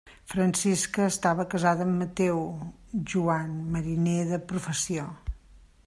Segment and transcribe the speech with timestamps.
[0.31, 2.41] Francisca estava casada amb Mateu
[3.13, 5.09] Joan, mariner de professió.